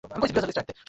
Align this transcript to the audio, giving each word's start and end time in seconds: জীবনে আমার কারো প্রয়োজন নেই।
জীবনে 0.03 0.17
আমার 0.17 0.33
কারো 0.35 0.45
প্রয়োজন 0.45 0.65
নেই। 0.67 0.77